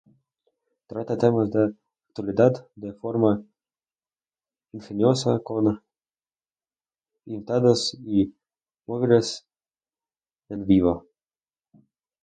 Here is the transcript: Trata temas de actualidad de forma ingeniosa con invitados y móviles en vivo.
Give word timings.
Trata 0.87 1.15
temas 1.23 1.51
de 1.51 1.59
actualidad 1.65 2.53
de 2.75 2.91
forma 2.91 3.45
ingeniosa 4.71 5.39
con 5.43 5.63
invitados 7.27 7.93
y 8.03 8.35
móviles 8.87 9.45
en 10.49 10.65
vivo. 10.65 11.05